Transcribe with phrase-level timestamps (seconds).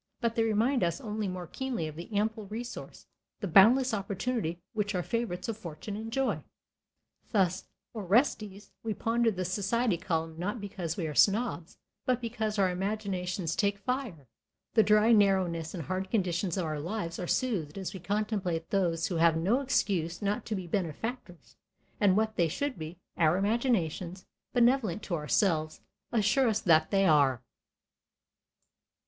[0.19, 3.05] But they remind us only more keenly of the ample resource,
[3.39, 6.41] the boundless opportunity which our favorites of fortune enjoy.
[7.31, 11.77] Thus, Orestes, we ponder the society column not because we are snobs,
[12.07, 14.27] but because our imaginations take fire;
[14.73, 19.05] the dry narrowness and hard conditions of our lives are soothed as we contemplate those
[19.05, 21.57] who have no excuse not to be benefactors;
[21.99, 25.79] and what they should be, our imaginations, benevolent to ourselves,
[26.11, 27.43] assure us that they are.